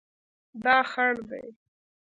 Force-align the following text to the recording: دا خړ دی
دا 0.63 0.77
خړ 0.91 1.09
دی 1.29 1.45